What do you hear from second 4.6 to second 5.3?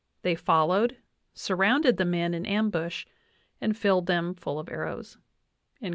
arrows."